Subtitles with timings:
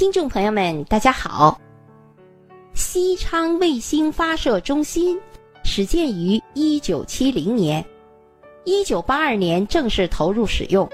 [0.00, 1.60] 听众朋友们，大家好。
[2.72, 5.20] 西昌卫星发射中心
[5.62, 7.84] 始建于一九七零年，
[8.64, 10.88] 一九八二年正式投入使用。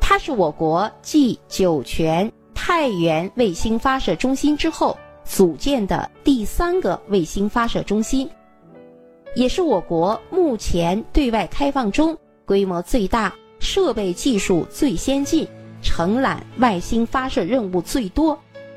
[0.00, 8.26] 它是我国继酒泉、太原卫星发射中心之后组建的第三个卫星发射中心，
[9.34, 12.16] 也是我国目前对外开放中
[12.46, 15.46] 规模最大、设备技术最先进。
[15.84, 18.36] 承揽外星发射任务最多、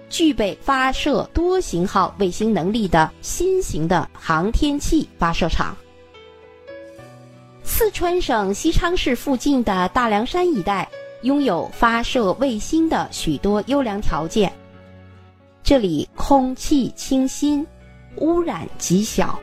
[0.09, 5.75] 具备发射多型号卫星能力的新型的航天器发射场。
[7.63, 10.87] 四川省西昌市附近的大凉山一带
[11.23, 14.51] 拥有发射卫星的许多优良条件，
[15.63, 17.65] 这里空气清新，
[18.17, 19.39] 污染极小，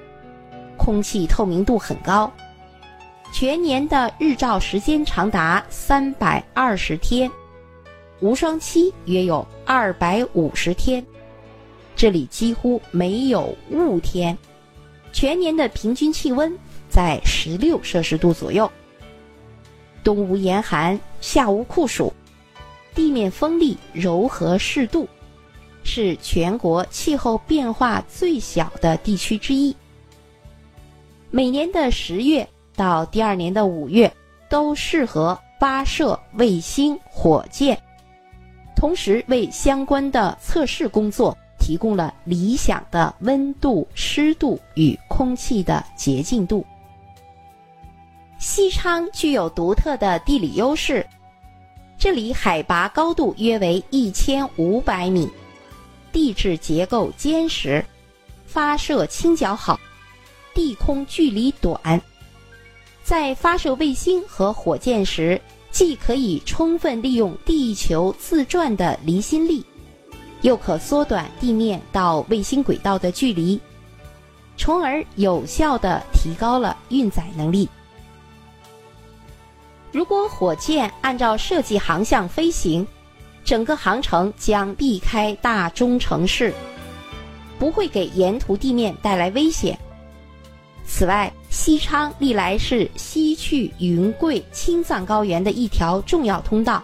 [0.77, 2.31] 空气透明度很高，
[3.33, 7.31] 全年的日照时间长达三百二十天。
[8.25, 11.05] 无霜期约有二百五十天，
[11.95, 14.35] 这里几乎没有雾天，
[15.13, 16.51] 全年的平均气温
[16.89, 18.73] 在十六摄氏度左右。
[20.03, 22.11] 冬无严寒，夏无酷暑，
[22.95, 25.07] 地面风力柔和适度，
[25.83, 29.77] 是全国气候变化最小的地区之一。
[31.31, 34.11] 每年的十月到第二年的五月
[34.49, 37.79] 都适合发射卫星、火箭。
[38.77, 46.65] 同时，为相关的测试工作提供了理想的温度、湿度与空气的洁净度。
[48.39, 51.07] 西昌具有独特的地理优势，
[51.97, 55.31] 这里海拔高度约为一千五百米，
[56.13, 57.83] 地质结构坚实，
[58.45, 59.81] 发射倾角好，
[60.53, 61.99] 地空距离短，
[63.03, 65.41] 在发射卫星和火箭时。
[65.75, 69.67] 既可以充分利用地球自转的离心力，
[70.43, 73.61] 又可缩短地面到卫星轨道的距离，
[74.57, 77.69] 从而有效的提高了运载能力。
[79.91, 82.87] 如果火箭按照设计航向飞行，
[83.45, 86.55] 整个航程将避开大中城市，
[87.59, 89.77] 不会给沿途地面带来危险。
[90.87, 96.83] 此外，西昌历来是西去云贵青藏高原的一条重要通道，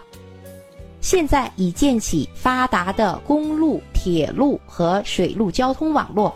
[1.01, 6.33] 现在已建起发达的公路、铁路和水路交通网络，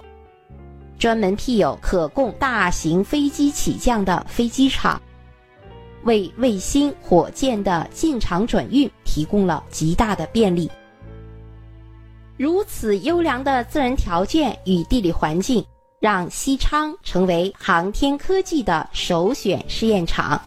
[0.99, 5.01] 专门辟有可供大型飞机起降的飞机场，
[6.03, 10.69] 为卫星、火箭的进场转运提供了极大的便利。
[12.35, 15.65] 如此优良的自然条件与地理环境。
[16.05, 20.39] 让西昌成为航天科技的首选试验场。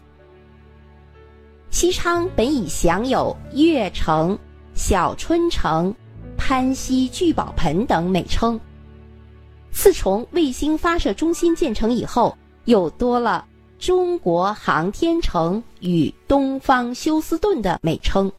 [1.69, 4.39] 西昌本已享有月城、
[4.73, 5.93] 小春城、
[6.37, 8.57] 潘溪聚宝盆等美称，
[9.69, 13.45] 自从卫星发射中心建成以后，又多了
[13.77, 18.31] 中国航天城与东方休斯顿的美称。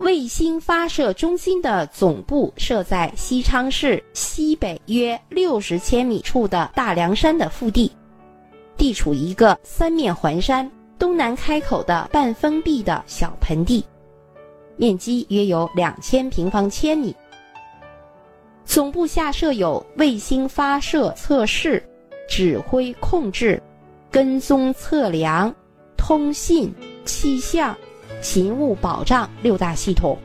[0.00, 7.92] 卫星发射中心的总部设在西昌市西北约六十千米处的大凉山的腹地，
[8.78, 10.68] 地处一个三面环山、
[10.98, 13.84] 东南开口的半封闭的小盆地，
[14.76, 17.14] 面积约有两千平方千米。
[18.64, 21.86] 总部下设有卫星发射测试、
[22.26, 23.62] 指挥控制、
[24.10, 25.54] 跟踪测量、
[25.94, 26.74] 通信、
[27.04, 27.76] 气象。
[28.20, 30.18] 勤务保障六大系统。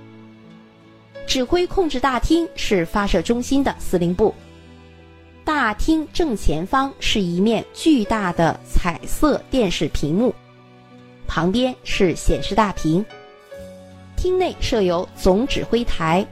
[1.28, 4.34] 指挥控制大厅是发射中心的司令部。
[5.44, 10.34] 大厅正前方是一面巨大的彩色电视屏幕，
[11.28, 13.04] 旁边是显示大屏。
[14.16, 16.26] 厅内设有总指挥台、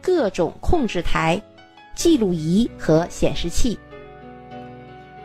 [0.00, 1.40] 各种控制台、
[1.94, 3.78] 记录仪和显示器。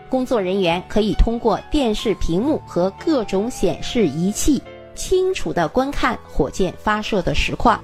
[0.09, 4.61] 工作人员可以通过电视屏幕和各种显示仪器。
[4.99, 7.81] 清楚地观看火箭发射的实况。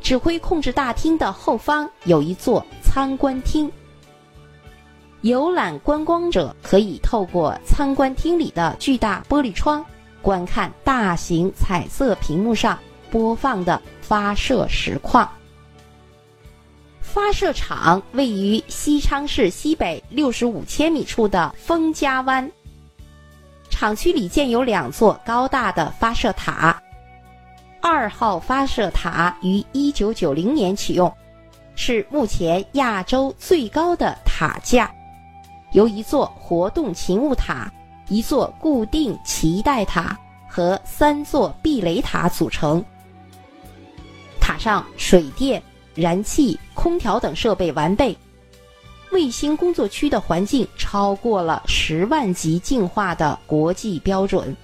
[0.00, 3.70] 指挥控制大厅的后方有一座参观厅，
[5.20, 9.84] 游览观光者可以透过参观厅里的巨大玻璃窗，
[10.20, 12.78] 观看大型彩色屏幕上
[13.10, 15.30] 播放的发射实况。
[17.00, 22.50] 发射场位于西昌市西北六十五千米处的丰家湾。
[23.84, 26.82] 厂区里建有两座高大的发射塔。
[27.82, 31.14] 二号发射塔于一九九零年启用，
[31.74, 34.90] 是目前亚洲最高的塔架，
[35.72, 37.70] 由一座活动勤务塔、
[38.08, 42.82] 一座固定脐带塔和三座避雷塔组成。
[44.40, 45.62] 塔上水电、
[45.94, 48.16] 燃气、空调等设备完备。
[49.14, 54.54] 卫星工作区的环境超过了十万级净化的国际标准，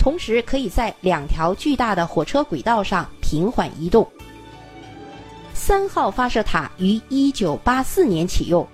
[0.00, 4.04] 同时可以在两条巨大的火车轨道上平缓移动。
[5.54, 8.66] 三号发射塔于一九八四年启用，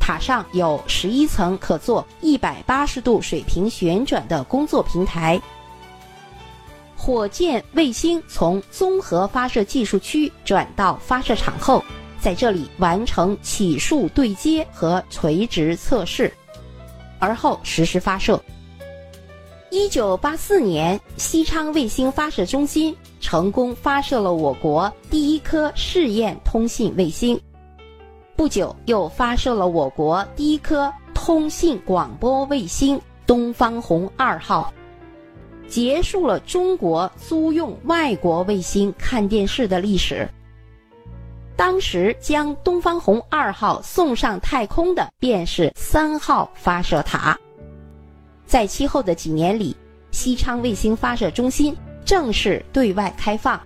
[0.00, 5.38] 塔上有十一层可做一百八十度水平旋转的工作平台。
[6.96, 11.84] 火箭卫星从综合发射技术区转到发射场后。
[12.22, 16.32] 在这里完成起竖对接和垂直测试，
[17.18, 18.40] 而后实施发射。
[19.70, 27.40] 一九八四年，西昌卫星发射中心成功发射了我国第一颗试验通信卫星，
[28.36, 34.72] 不久又发射了我国第一颗通信广播卫星“东方红二号”，
[35.66, 40.28] 结束了中国租用外国卫星看电视的历史。
[41.56, 47.38] 当时将东方红二号送上太空的便是三号发射塔。
[48.46, 49.76] 在其后的几年里，
[50.10, 53.60] 西昌卫星发射中心正式对外开放，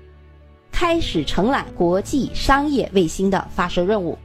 [0.70, 4.18] 开始承揽国际商业卫星的发射任务。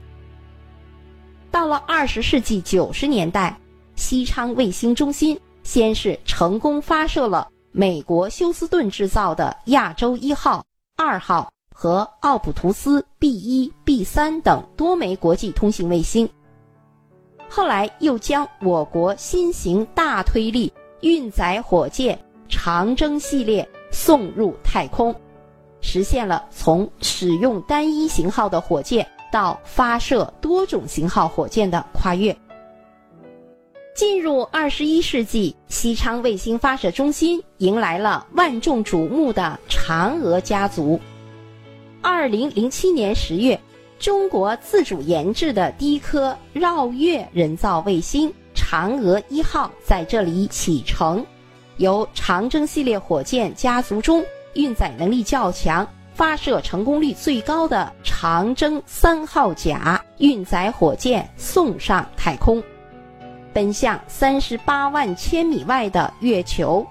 [1.50, 3.58] 到了二十世纪九十年代，
[3.96, 10.66] 西昌卫星中心先是成功发射了美国休斯顿制造的亚洲一号、
[10.96, 11.52] 二号。
[11.74, 16.30] 和奥普图斯 B 一、B 三等多枚国际通信卫星，
[17.50, 20.72] 后来又将我国新型大推力
[21.02, 25.16] 运载火箭长征系列送入太空，
[25.82, 32.36] 实现了从使用单一型号的火箭到发射多种型号火箭的跨越。
[33.94, 41.00] 进入二十一世纪，西昌卫星发射中心迎来了万众瞩目的嫦娥家族。
[42.04, 43.60] 二零零七年十月，
[44.00, 51.24] 中国自主研制的第一颗绕月人造卫星“嫦娥一号”在这里启程，
[51.78, 54.26] 由长征系列火箭家族中
[54.56, 62.62] 运载能力较强、发射成功率最高的长征三号甲运载火箭送上太空，
[63.54, 66.84] 奔向三十八万千米外的月球。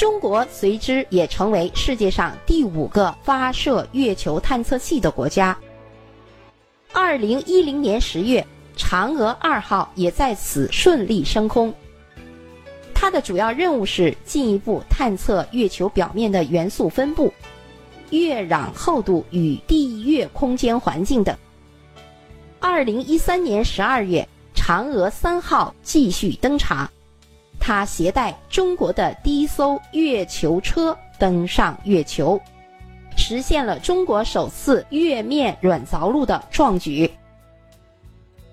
[0.00, 5.54] 中国随之也成为世界上第五个发射月球探测器的国家。
[6.90, 8.42] 二零一零年十月，
[8.78, 11.70] 嫦娥二号也在此顺利升空。
[12.94, 17.30] 它的主要任务是进一步探测月球表面的元素分布、
[18.08, 21.36] 月壤厚度与地月空间环境等。
[22.58, 26.90] 二零一三年十二月，嫦娥三号继续登场。
[27.60, 32.40] 他携带中国的第一艘月球车登上月球，
[33.16, 37.08] 实现了中国首次月面软着陆的壮举。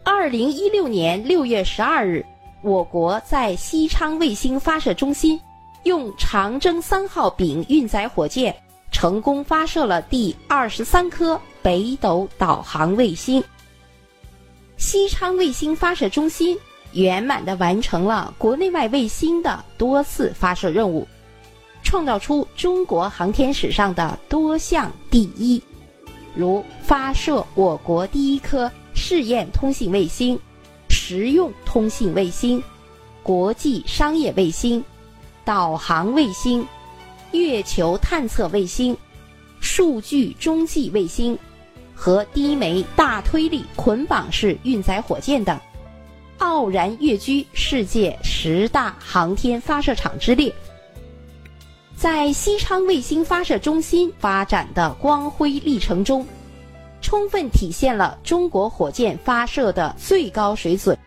[0.04, 2.24] 二零一六年六月十二日，
[2.62, 5.39] 我国在西昌卫星发射中心
[5.83, 8.56] 用长征三号丙运载火箭
[8.92, 13.44] 成功发射了第二十三颗北斗导航卫星。
[14.75, 16.57] 西昌卫星发射中心。
[16.94, 21.07] 圆满地完成了国内外卫星的多次发射任务，
[21.84, 25.62] 创造出中国航天史上的多项第一，
[26.36, 30.39] 如发射我国第一颗试验通信卫星、
[30.89, 32.63] 实用通信卫星、
[33.22, 34.84] 国际商业卫星、
[35.46, 36.65] 导航卫星、
[37.32, 38.98] 月球探测卫星、
[39.60, 41.38] 数据中继卫星
[41.94, 45.60] 和第一枚大推力捆绑式运载火箭等。
[46.38, 50.53] 傲然跃居世界十大航天发射场之列，
[51.96, 56.25] 在西昌卫星发射中心发展的光辉历程中，
[57.01, 60.98] 充分体现了中国火箭发射的最高水准。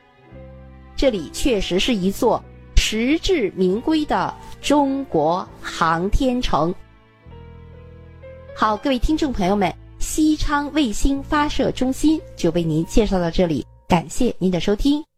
[0.97, 2.43] 这里确实是一座
[2.77, 6.75] 实至名归的中国航天城。
[8.55, 15.10] 好，各位听众朋友们，西昌卫星发射中心就为您介绍到这里，感谢您的收听。